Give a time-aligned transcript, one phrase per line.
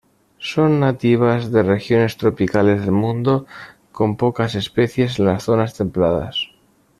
[0.39, 3.45] Son nativas de regiones tropicales del mundo,
[3.91, 6.49] con pocas especies en las zonas templadas.